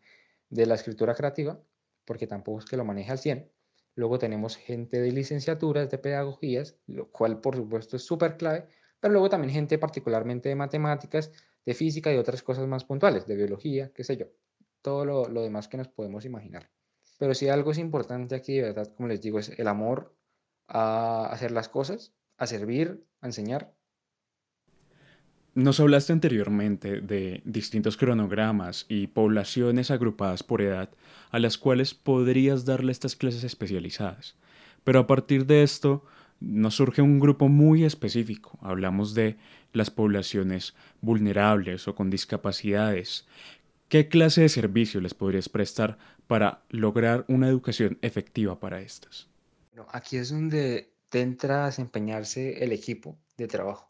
de 0.50 0.65
la 0.65 0.75
escritura 0.75 1.13
creativa, 1.13 1.62
porque 2.05 2.25
tampoco 2.25 2.60
es 2.60 2.65
que 2.65 2.77
lo 2.77 2.86
maneje 2.86 3.12
al 3.12 3.19
100, 3.19 3.51
Luego 4.00 4.17
tenemos 4.17 4.55
gente 4.55 5.01
de 5.01 5.12
licenciaturas, 5.12 5.89
de 5.89 5.98
pedagogías, 5.98 6.77
lo 6.88 7.12
cual 7.12 7.41
por 7.41 7.58
supuesto 7.58 7.98
es 7.98 8.05
súper 8.05 8.38
clave, 8.38 8.65
pero 9.01 9.12
luego 9.12 9.29
también 9.29 9.53
gente 9.53 9.77
particularmente 9.77 10.48
de 10.48 10.55
matemáticas, 10.55 11.34
de 11.65 11.74
física 11.74 12.13
y 12.13 12.15
otras 12.15 12.41
cosas 12.41 12.65
más 12.65 12.86
puntuales, 12.86 13.27
de 13.27 13.36
biología, 13.36 13.91
qué 13.93 14.05
sé 14.05 14.15
yo, 14.15 14.27
todo 14.81 15.03
lo, 15.03 15.27
lo 15.27 15.41
demás 15.41 15.67
que 15.67 15.75
nos 15.75 15.89
podemos 15.89 16.24
imaginar. 16.24 16.72
Pero 17.17 17.34
si 17.34 17.50
algo 17.50 17.72
es 17.72 17.77
importante 17.77 18.36
aquí, 18.36 18.55
de 18.55 18.62
verdad, 18.62 18.88
como 18.96 19.10
les 19.10 19.19
digo, 19.19 19.38
es 19.38 19.50
el 19.60 19.67
amor 19.67 20.15
a 20.69 21.25
hacer 21.25 21.51
las 21.51 21.67
cosas, 21.67 22.13
a 22.38 22.48
servir, 22.48 23.05
a 23.19 23.25
enseñar 23.25 23.75
nos 25.55 25.79
hablaste 25.79 26.13
anteriormente 26.13 27.01
de 27.01 27.41
distintos 27.43 27.97
cronogramas 27.97 28.85
y 28.87 29.07
poblaciones 29.07 29.91
agrupadas 29.91 30.43
por 30.43 30.61
edad 30.61 30.89
a 31.31 31.39
las 31.39 31.57
cuales 31.57 31.93
podrías 31.93 32.65
darle 32.65 32.91
estas 32.91 33.15
clases 33.15 33.43
especializadas. 33.43 34.35
Pero 34.83 34.99
a 34.99 35.07
partir 35.07 35.45
de 35.45 35.63
esto 35.63 36.05
nos 36.39 36.75
surge 36.75 37.01
un 37.01 37.19
grupo 37.19 37.49
muy 37.49 37.83
específico. 37.83 38.57
Hablamos 38.61 39.13
de 39.13 39.37
las 39.73 39.89
poblaciones 39.89 40.75
vulnerables 41.01 41.87
o 41.87 41.95
con 41.95 42.09
discapacidades. 42.09 43.25
¿Qué 43.89 44.07
clase 44.07 44.41
de 44.41 44.49
servicio 44.49 45.01
les 45.01 45.13
podrías 45.13 45.49
prestar 45.49 45.97
para 46.27 46.61
lograr 46.69 47.25
una 47.27 47.47
educación 47.47 47.97
efectiva 48.01 48.59
para 48.59 48.81
estas? 48.81 49.27
aquí 49.93 50.17
es 50.17 50.29
donde 50.29 50.91
te 51.07 51.21
entra 51.21 51.63
a 51.63 51.65
desempeñarse 51.67 52.61
el 52.61 52.73
equipo 52.73 53.17
de 53.37 53.47
trabajo 53.47 53.88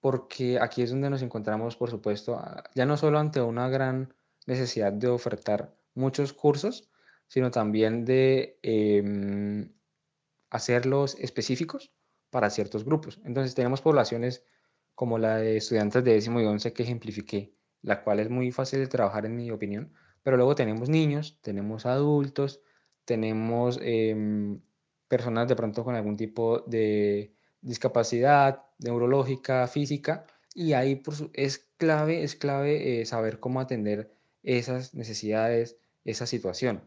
porque 0.00 0.58
aquí 0.60 0.82
es 0.82 0.90
donde 0.90 1.10
nos 1.10 1.22
encontramos, 1.22 1.76
por 1.76 1.90
supuesto, 1.90 2.40
ya 2.74 2.86
no 2.86 2.96
solo 2.96 3.18
ante 3.18 3.40
una 3.40 3.68
gran 3.68 4.14
necesidad 4.46 4.92
de 4.92 5.08
ofertar 5.08 5.74
muchos 5.94 6.32
cursos, 6.32 6.88
sino 7.26 7.50
también 7.50 8.04
de 8.04 8.58
em, 8.62 9.72
hacerlos 10.50 11.16
específicos 11.18 11.92
para 12.30 12.50
ciertos 12.50 12.84
grupos. 12.84 13.20
Entonces 13.24 13.54
tenemos 13.54 13.82
poblaciones 13.82 14.44
como 14.94 15.18
la 15.18 15.36
de 15.36 15.56
estudiantes 15.56 16.04
de 16.04 16.12
décimo 16.14 16.40
y 16.40 16.46
once 16.46 16.72
que 16.72 16.82
ejemplifiqué, 16.82 17.54
la 17.82 18.02
cual 18.02 18.20
es 18.20 18.30
muy 18.30 18.50
fácil 18.52 18.80
de 18.80 18.86
trabajar 18.86 19.26
en 19.26 19.36
mi 19.36 19.50
opinión, 19.50 19.92
pero 20.22 20.36
luego 20.36 20.54
tenemos 20.54 20.88
niños, 20.88 21.38
tenemos 21.42 21.86
adultos, 21.86 22.60
tenemos 23.04 23.78
em, 23.82 24.60
personas 25.08 25.48
de 25.48 25.56
pronto 25.56 25.84
con 25.84 25.94
algún 25.94 26.16
tipo 26.16 26.60
de 26.60 27.34
discapacidad 27.60 28.67
neurológica, 28.78 29.66
física, 29.66 30.26
y 30.54 30.72
ahí 30.72 31.02
es 31.34 31.58
clave, 31.76 32.24
es 32.24 32.34
clave 32.34 33.00
eh, 33.00 33.06
saber 33.06 33.40
cómo 33.40 33.60
atender 33.60 34.12
esas 34.42 34.94
necesidades, 34.94 35.76
esa 36.04 36.26
situación. 36.26 36.82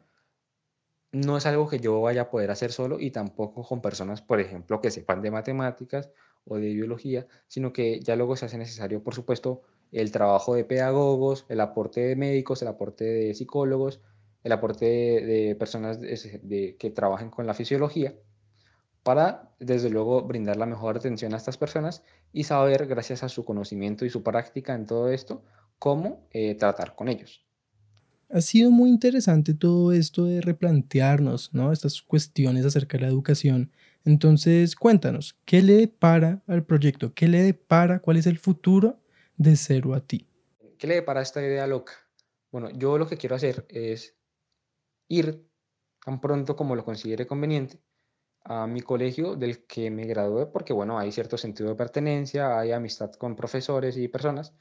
No 1.12 1.38
es 1.38 1.46
algo 1.46 1.68
que 1.70 1.80
yo 1.80 2.02
vaya 2.02 2.24
a 2.24 2.30
poder 2.30 2.52
hacer 2.52 2.72
solo 2.72 3.00
y 3.00 3.12
tampoco 3.12 3.64
con 3.64 3.82
personas, 3.82 4.22
por 4.22 4.40
ejemplo, 4.40 4.82
que 4.82 4.92
sepan 4.92 5.22
de 5.22 5.32
matemáticas 5.32 6.10
o 6.46 6.58
de 6.58 6.74
biología, 6.74 7.28
sino 7.48 7.74
que 7.74 8.00
ya 8.02 8.16
luego 8.16 8.36
se 8.36 8.46
hace 8.46 8.58
necesario, 8.58 9.04
por 9.04 9.14
supuesto, 9.14 9.62
el 9.92 10.12
trabajo 10.12 10.56
de 10.56 10.64
pedagogos, 10.64 11.46
el 11.50 11.60
aporte 11.60 12.02
de 12.02 12.16
médicos, 12.16 12.62
el 12.62 12.70
aporte 12.70 13.04
de 13.04 13.34
psicólogos, 13.34 14.02
el 14.44 14.54
aporte 14.54 14.86
de, 14.86 15.56
personas 15.56 16.00
que 16.00 16.92
trabajen 16.96 17.30
con 17.30 17.46
la 17.46 17.54
fisiología 17.54 18.16
para, 19.04 19.52
desde 19.60 19.90
luego, 19.90 20.22
brindar 20.24 20.58
la 20.58 20.66
mejor 20.66 20.98
atención 20.98 21.34
a 21.34 21.38
estas 21.38 21.58
personas 21.58 22.04
y 22.34 22.44
saber, 22.44 22.88
gracias 22.88 23.24
a 23.24 23.30
su 23.30 23.44
conocimiento 23.44 24.06
y 24.06 24.10
su 24.10 24.24
práctica 24.24 24.76
en 24.76 24.86
todo 24.86 25.10
esto, 25.10 25.44
cómo 25.80 26.28
eh, 26.32 26.56
tratar 26.56 26.96
con 26.96 27.08
ellos. 27.08 27.46
Ha 28.30 28.42
sido 28.42 28.72
muy 28.72 28.90
interesante 28.90 29.54
todo 29.54 29.92
esto 29.92 30.26
de 30.26 30.40
replantearnos, 30.40 31.54
¿no? 31.54 31.72
Estas 31.72 32.02
cuestiones 32.02 32.66
acerca 32.66 32.98
de 32.98 33.04
la 33.04 33.10
educación. 33.10 33.72
Entonces, 34.06 34.76
cuéntanos, 34.76 35.38
¿qué 35.46 35.62
le 35.62 35.74
depara 35.74 36.42
al 36.48 36.64
proyecto? 36.64 37.14
¿Qué 37.14 37.28
le 37.28 37.44
depara? 37.44 38.00
¿Cuál 38.00 38.18
es 38.18 38.28
el 38.28 38.40
futuro 38.40 39.00
de 39.36 39.56
Cero 39.58 39.94
a 39.94 40.00
ti? 40.00 40.28
¿Qué 40.78 40.88
le 40.88 40.96
depara 40.96 41.22
esta 41.22 41.42
idea 41.42 41.68
loca? 41.68 41.94
Bueno, 42.52 42.70
yo 42.70 42.98
lo 42.98 43.08
que 43.08 43.18
quiero 43.18 43.36
hacer 43.36 43.66
es 43.70 44.16
ir 45.10 45.46
tan 46.04 46.22
pronto 46.22 46.56
como 46.56 46.76
lo 46.76 46.86
considere 46.86 47.28
conveniente 47.28 47.80
a 48.44 48.68
mi 48.68 48.82
colegio 48.82 49.36
del 49.36 49.66
que 49.66 49.92
me 49.92 50.06
gradué, 50.06 50.48
porque 50.48 50.74
bueno, 50.74 50.98
hay 51.00 51.12
cierto 51.12 51.38
sentido 51.38 51.70
de 51.70 51.76
pertenencia, 51.76 52.60
hay 52.60 52.72
amistad 52.72 53.12
con 53.14 53.36
profesores 53.36 53.98
y 53.98 54.08
personas, 54.08 54.54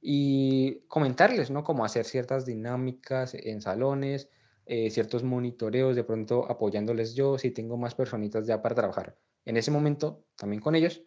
y 0.00 0.80
comentarles, 0.88 1.50
¿no? 1.50 1.64
Cómo 1.64 1.84
hacer 1.84 2.04
ciertas 2.04 2.44
dinámicas 2.44 3.34
en 3.34 3.62
salones, 3.62 4.28
eh, 4.66 4.90
ciertos 4.90 5.24
monitoreos, 5.24 5.96
de 5.96 6.04
pronto 6.04 6.50
apoyándoles 6.50 7.14
yo 7.14 7.38
si 7.38 7.50
tengo 7.50 7.76
más 7.76 7.94
personitas 7.94 8.46
ya 8.46 8.62
para 8.62 8.74
trabajar. 8.74 9.16
En 9.44 9.56
ese 9.56 9.70
momento, 9.70 10.24
también 10.36 10.60
con 10.60 10.74
ellos. 10.74 11.02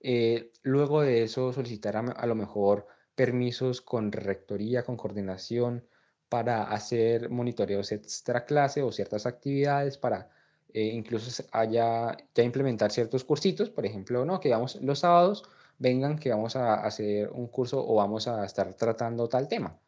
Eh, 0.00 0.52
luego 0.62 1.02
de 1.02 1.24
eso, 1.24 1.52
solicitar 1.52 1.96
a, 1.96 2.00
a 2.00 2.26
lo 2.26 2.34
mejor 2.34 2.86
permisos 3.14 3.80
con 3.80 4.12
rectoría, 4.12 4.84
con 4.84 4.96
coordinación, 4.96 5.86
para 6.28 6.64
hacer 6.64 7.30
monitoreos 7.30 7.92
extra 7.92 8.44
clase 8.44 8.82
o 8.82 8.92
ciertas 8.92 9.26
actividades 9.26 9.98
para 9.98 10.30
eh, 10.72 10.84
incluso 10.84 11.44
haya 11.52 12.16
ya 12.34 12.42
implementar 12.42 12.90
ciertos 12.92 13.24
cursitos, 13.24 13.70
por 13.70 13.86
ejemplo, 13.86 14.24
no, 14.24 14.40
que 14.40 14.50
vamos 14.50 14.76
los 14.82 15.00
sábados, 15.00 15.44
vengan 15.78 16.18
que 16.18 16.30
vamos 16.30 16.56
a 16.56 16.74
hacer 16.74 17.30
un 17.30 17.48
curso 17.48 17.86
o 17.86 17.96
vamos 17.96 18.28
a 18.28 18.44
estar 18.44 18.74
tratando 18.74 19.28
tal 19.28 19.48
tema. 19.48 19.78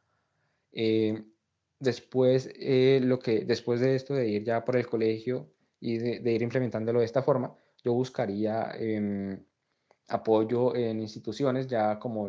Eh, 0.73 1.25
después, 1.79 2.51
eh, 2.57 3.01
lo 3.03 3.19
que, 3.19 3.45
después 3.45 3.81
de 3.81 3.97
esto, 3.97 4.15
de 4.15 4.29
ir 4.29 4.45
ya 4.45 4.65
por 4.65 4.77
el 4.77 4.87
colegio 4.87 5.51
y 5.81 5.99
de, 5.99 6.33
ir 6.33 6.43
implementándolo 6.43 7.01
de 7.01 7.07
esta 7.07 7.23
forma, 7.23 7.55
yo 7.85 7.93
buscaría 7.95 8.73
em, 8.79 9.45
apoyo 10.09 10.75
en 10.75 11.01
instituciones 11.01 11.67
ya 11.69 11.99
como 11.99 12.29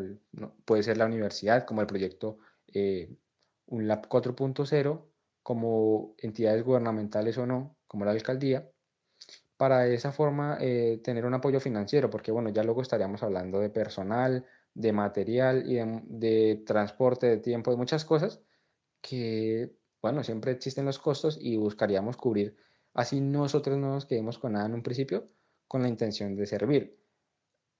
puede 0.66 0.84
ser 0.84 0.98
la 0.98 1.06
universidad, 1.06 1.66
como 1.66 1.82
el 1.82 1.88
proyecto 1.88 2.40
un 3.70 3.88
lab 3.88 4.08
4.0, 4.08 5.02
como 5.44 6.16
entidades 6.18 6.64
gubernamentales 6.64 7.38
o 7.38 7.46
no, 7.46 7.76
como 7.90 8.06
la 8.06 8.12
alcaldía, 8.12 8.72
para 9.58 9.80
de 9.80 9.96
esa 9.96 10.14
forma 10.14 10.58
eh, 10.62 11.02
tener 11.04 11.26
un 11.26 11.34
apoyo 11.34 11.60
financiero, 11.60 12.10
porque 12.10 12.32
bueno, 12.32 12.50
ya 12.50 12.64
luego 12.64 12.82
estaríamos 12.82 13.24
hablando 13.24 13.60
de 13.60 13.70
personal, 13.70 14.46
de 14.74 14.94
material 14.94 15.70
y 15.70 15.76
de, 16.08 16.64
transporte, 16.66 17.28
de 17.28 17.38
tiempo, 17.38 17.72
de 17.72 17.78
muchas 17.78 18.06
cosas 18.06 18.42
que, 19.02 19.76
bueno, 20.02 20.24
siempre 20.24 20.52
existen 20.54 20.86
los 20.86 21.00
costos 21.00 21.38
y 21.42 21.58
buscaríamos 21.58 22.16
cubrir. 22.16 22.56
Así 22.94 23.20
nosotros 23.20 23.78
no 23.78 23.94
nos 23.96 24.06
quedemos 24.06 24.38
con 24.40 24.54
nada 24.54 24.68
en 24.68 24.76
un 24.76 24.84
principio, 24.84 25.30
con 25.68 25.82
la 25.82 25.90
intención 25.90 26.36
de 26.36 26.46
servir. 26.46 26.98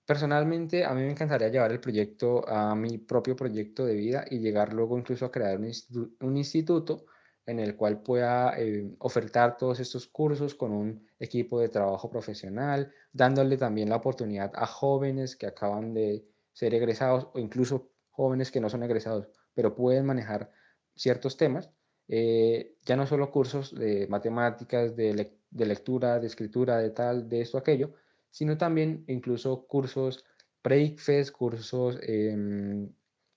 Personalmente, 0.06 0.84
a 0.86 0.94
mí 0.96 1.04
me 1.04 1.12
encantaría 1.12 1.50
llevar 1.50 1.72
el 1.72 1.80
proyecto 1.80 2.44
a 2.50 2.76
mi 2.76 2.98
propio 2.98 3.36
proyecto 3.36 3.86
de 3.86 3.94
vida 3.94 4.26
y 4.30 4.40
llegar 4.40 4.74
luego 4.74 4.98
incluso 4.98 5.26
a 5.26 5.32
crear 5.32 5.60
un 5.60 6.36
instituto 6.38 7.06
en 7.50 7.60
el 7.60 7.76
cual 7.76 8.02
pueda 8.02 8.54
eh, 8.60 8.96
ofertar 9.00 9.58
todos 9.58 9.80
estos 9.80 10.08
cursos 10.08 10.54
con 10.54 10.72
un 10.72 11.08
equipo 11.20 11.60
de 11.60 11.70
trabajo 11.70 12.10
profesional, 12.10 12.94
dándole 13.12 13.58
también 13.58 13.90
la 13.90 13.96
oportunidad 13.96 14.52
a 14.56 14.66
jóvenes 14.68 15.36
que 15.36 15.48
acaban 15.48 15.94
de 15.94 16.26
ser 16.54 16.74
egresados 16.76 17.28
o 17.34 17.40
incluso 17.40 17.90
jóvenes 18.12 18.52
que 18.52 18.60
no 18.60 18.70
son 18.70 18.84
egresados, 18.84 19.30
pero 19.54 19.76
pueden 19.76 20.06
manejar 20.06 20.52
ciertos 20.96 21.38
temas, 21.38 21.72
eh, 22.08 22.76
ya 22.86 22.96
no 22.96 23.08
solo 23.08 23.32
cursos 23.32 23.74
de 23.74 24.08
matemáticas, 24.08 24.96
de, 24.96 25.36
lectura, 25.52 26.20
de 26.20 26.28
escritura, 26.28 26.78
de 26.78 26.92
tal, 26.92 27.30
de 27.30 27.42
esto, 27.42 27.58
aquello, 27.58 27.94
sino 28.30 28.58
también 28.58 29.06
incluso 29.08 29.66
cursos 29.68 30.26
pre-ICFES, 30.62 31.32
cursos 31.32 31.98
em, 32.02 32.92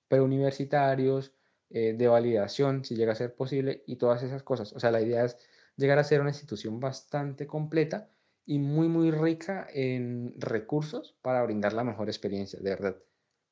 preuniversitarios, 0.09 1.33
eh, 1.75 1.95
de 1.97 2.09
validación, 2.09 2.85
si 2.85 2.95
llega 2.95 3.13
a 3.13 3.17
ser 3.17 3.35
posible, 3.35 3.83
y 3.87 3.97
todas 3.97 4.23
esas 4.23 4.43
cosas. 4.43 4.73
O 4.75 4.81
sea, 4.81 4.91
la 4.91 5.01
idea 5.01 5.25
es 5.25 5.39
llegar 5.77 5.99
a 5.99 6.05
ser 6.05 6.21
una 6.21 6.31
institución 6.31 6.81
bastante 6.81 7.47
completa 7.47 8.11
y 8.45 8.59
muy, 8.59 8.89
muy 8.89 9.11
rica 9.11 9.67
en 9.73 10.35
recursos 10.37 11.17
para 11.23 11.43
brindar 11.43 11.73
la 11.73 11.85
mejor 11.85 12.09
experiencia, 12.09 12.59
de 12.61 12.71
verdad. 12.71 12.97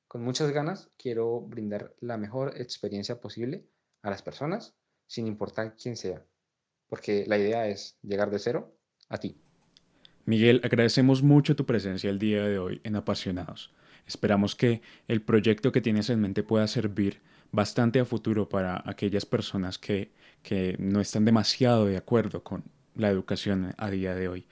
Con 0.07 0.23
muchas 0.23 0.50
ganas 0.50 0.91
quiero 0.99 1.41
brindar 1.41 1.95
la 2.00 2.19
mejor 2.19 2.61
experiencia 2.61 3.21
posible 3.21 3.65
a 4.03 4.11
las 4.11 4.23
personas, 4.23 4.75
sin 5.07 5.27
importar 5.27 5.77
quién 5.77 5.97
sea, 5.97 6.23
porque 6.89 7.25
la 7.27 7.39
idea 7.39 7.69
es 7.69 7.97
llegar 8.03 8.31
de 8.31 8.39
cero 8.39 8.77
a 9.09 9.19
ti. 9.19 9.37
Miguel, 10.27 10.61
agradecemos 10.62 11.23
mucho 11.23 11.57
tu 11.57 11.65
presencia 11.65 12.11
el 12.11 12.19
día 12.19 12.45
de 12.45 12.59
hoy 12.59 12.81
en 12.85 12.97
Apasionados. 12.97 13.73
Esperamos 14.07 14.57
que 14.57 14.83
el 15.09 15.23
proyecto 15.23 15.73
que 15.73 15.81
tienes 15.81 16.11
en 16.11 16.21
mente 16.21 16.43
pueda 16.43 16.67
servir 16.67 17.23
bastante 17.52 18.00
a 18.00 18.04
futuro 18.04 18.49
para 18.49 18.83
aquellas 18.87 19.26
personas 19.26 19.78
que, 19.78 20.12
que 20.42 20.76
no 20.78 21.00
están 21.00 21.25
demasiado 21.25 21.87
de 21.87 21.97
acuerdo 21.97 22.42
con 22.42 22.64
la 22.95 23.09
educación 23.09 23.75
a 23.76 23.90
día 23.90 24.14
de 24.14 24.28
hoy. 24.28 24.47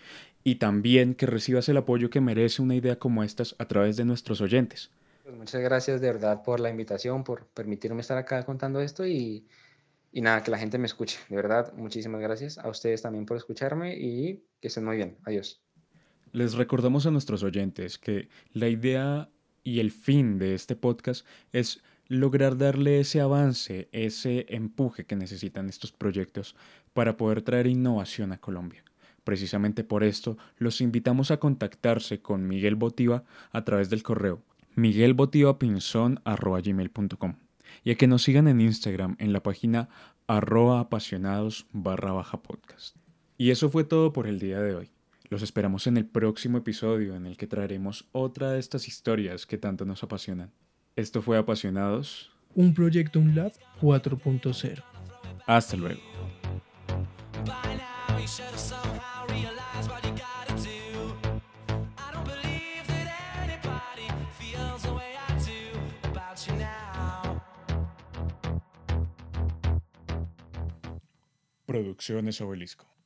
Y 0.44 0.56
también 0.56 1.14
que 1.14 1.26
recibas 1.26 1.68
el 1.68 1.76
apoyo 1.76 2.10
que 2.10 2.20
merece 2.20 2.62
una 2.62 2.74
idea 2.74 2.98
como 2.98 3.22
estas 3.22 3.54
a 3.58 3.66
través 3.66 3.96
de 3.96 4.04
nuestros 4.04 4.40
oyentes. 4.40 4.90
Pues 5.24 5.36
muchas 5.36 5.60
gracias 5.60 6.00
de 6.00 6.06
verdad 6.10 6.42
por 6.42 6.58
la 6.58 6.70
invitación, 6.70 7.22
por 7.22 7.46
permitirme 7.48 8.00
estar 8.00 8.16
acá 8.16 8.42
contando 8.44 8.80
esto 8.80 9.06
y, 9.06 9.46
y 10.10 10.22
nada, 10.22 10.42
que 10.42 10.50
la 10.50 10.58
gente 10.58 10.78
me 10.78 10.86
escuche. 10.86 11.18
De 11.28 11.36
verdad, 11.36 11.72
muchísimas 11.74 12.20
gracias 12.20 12.56
a 12.56 12.68
ustedes 12.68 13.02
también 13.02 13.26
por 13.26 13.36
escucharme 13.36 13.94
y 13.96 14.42
que 14.60 14.68
estén 14.68 14.84
muy 14.84 14.96
bien. 14.96 15.18
Adiós. 15.24 15.62
Les 16.32 16.54
recordamos 16.54 17.06
a 17.06 17.10
nuestros 17.10 17.42
oyentes 17.42 17.98
que 17.98 18.28
la 18.52 18.68
idea 18.68 19.30
y 19.62 19.80
el 19.80 19.90
fin 19.90 20.38
de 20.38 20.54
este 20.54 20.76
podcast 20.76 21.26
es 21.52 21.82
lograr 22.08 22.56
darle 22.56 23.00
ese 23.00 23.20
avance, 23.20 23.88
ese 23.92 24.46
empuje 24.48 25.04
que 25.04 25.16
necesitan 25.16 25.68
estos 25.68 25.92
proyectos 25.92 26.56
para 26.92 27.16
poder 27.16 27.42
traer 27.42 27.66
innovación 27.66 28.30
a 28.32 28.38
Colombia. 28.38 28.84
Precisamente 29.24 29.82
por 29.84 30.04
esto, 30.04 30.38
los 30.56 30.80
invitamos 30.80 31.30
a 31.30 31.36
contactarse 31.36 32.20
con 32.20 32.48
Miguel 32.48 32.76
Botiva 32.76 33.24
a 33.52 33.64
través 33.64 33.90
del 33.90 34.02
correo 34.02 34.42
miguelbotivapinzon.com 34.74 37.34
y 37.84 37.90
a 37.90 37.96
que 37.96 38.06
nos 38.06 38.22
sigan 38.22 38.48
en 38.48 38.60
Instagram 38.60 39.16
en 39.18 39.32
la 39.32 39.42
página 39.42 39.88
arroba 40.26 40.80
apasionados. 40.80 41.66
Y 43.36 43.50
eso 43.50 43.68
fue 43.70 43.84
todo 43.84 44.12
por 44.12 44.26
el 44.26 44.38
día 44.38 44.60
de 44.60 44.74
hoy. 44.74 44.90
Los 45.30 45.42
esperamos 45.42 45.86
en 45.86 45.96
el 45.98 46.06
próximo 46.06 46.58
episodio 46.58 47.16
en 47.16 47.26
el 47.26 47.36
que 47.36 47.46
traeremos 47.46 48.08
otra 48.12 48.52
de 48.52 48.60
estas 48.60 48.88
historias 48.88 49.46
que 49.46 49.58
tanto 49.58 49.84
nos 49.84 50.02
apasionan. 50.02 50.50
Esto 50.98 51.22
fue 51.22 51.38
Apasionados. 51.38 52.28
Un 52.56 52.74
proyecto 52.74 53.20
UNLAB 53.20 53.52
4.0. 53.80 54.82
Hasta 55.46 55.76
luego. 55.76 56.00
Producciones 71.64 72.40
Obelisco. 72.40 72.97